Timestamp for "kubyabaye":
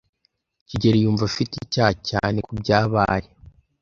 2.47-3.27